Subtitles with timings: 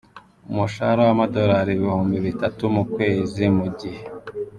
[0.49, 4.01] umushahara w’amadorali ibihumbi bitatu ku kwezi mu gihe